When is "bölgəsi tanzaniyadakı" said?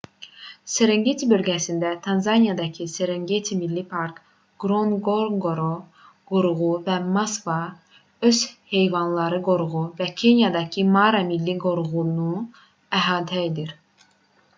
1.33-2.87